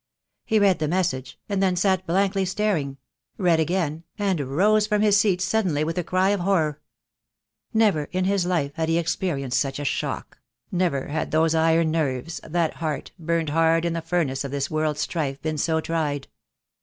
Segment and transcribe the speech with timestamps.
[0.45, 2.97] He read the message, and then sat blankly staring;
[3.37, 6.81] read again, and rose from his seat suddenly with a cry of horror.
[7.71, 10.39] Never in his life had he experienced such a shock;
[10.71, 15.01] never had those iron nerves, that heart, burned hard in the furnace of this world's
[15.01, 16.27] strife, been so tried.